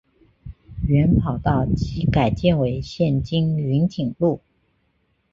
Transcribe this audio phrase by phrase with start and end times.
[0.87, 4.41] 原跑道即改建为现今云锦路。